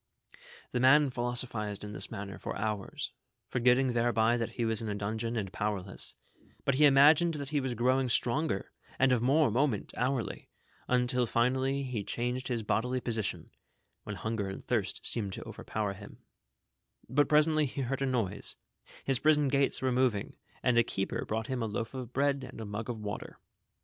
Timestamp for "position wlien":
12.99-14.15